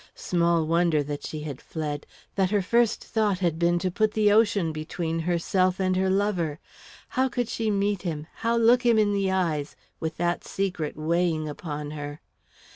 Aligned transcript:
Small 0.15 0.65
wonder 0.65 1.03
that 1.03 1.23
she 1.27 1.41
had 1.41 1.61
fled, 1.61 2.07
that 2.33 2.49
her 2.49 2.63
first 2.63 3.03
thought 3.03 3.37
had 3.37 3.59
been 3.59 3.77
to 3.77 3.91
put 3.91 4.13
the 4.13 4.31
ocean 4.31 4.71
between 4.71 5.19
herself 5.19 5.79
and 5.79 5.95
her 5.95 6.09
lover. 6.09 6.59
How 7.09 7.29
could 7.29 7.47
she 7.47 7.69
meet 7.69 8.01
him, 8.01 8.25
how 8.37 8.57
look 8.57 8.81
him 8.83 8.97
in 8.97 9.13
the 9.13 9.29
eyes, 9.31 9.75
with 9.99 10.17
that 10.17 10.43
secret 10.43 10.97
weighing 10.97 11.47
upon 11.47 11.91
her? 11.91 12.19